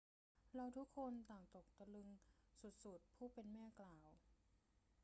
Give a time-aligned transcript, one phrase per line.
[0.55, 2.09] เราทุกคนต่างตกตะลึง
[2.61, 4.09] สุด ๆ ผู้เป็นแม่กล่าว